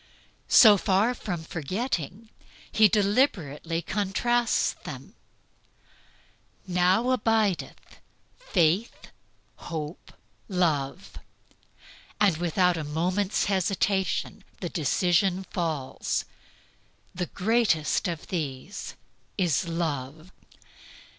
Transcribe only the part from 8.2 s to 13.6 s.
Faith, Hope, Love," and without a moment's